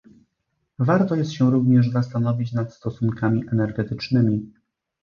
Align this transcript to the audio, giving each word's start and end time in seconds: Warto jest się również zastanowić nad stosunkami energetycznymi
Warto 0.79 1.15
jest 1.15 1.31
się 1.31 1.51
również 1.51 1.89
zastanowić 1.91 2.53
nad 2.53 2.73
stosunkami 2.73 3.43
energetycznymi 3.51 4.53